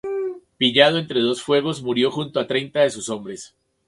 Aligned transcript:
Pillado 0.57 0.97
entre 0.97 1.19
dos 1.21 1.43
fuegos, 1.43 1.83
murió 1.83 2.09
junto 2.09 2.39
a 2.39 2.47
treinta 2.47 2.79
de 2.79 2.89
sus 2.89 3.07
hombres. 3.09 3.55